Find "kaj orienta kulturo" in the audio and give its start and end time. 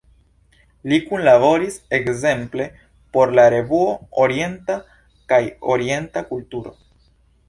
5.35-6.75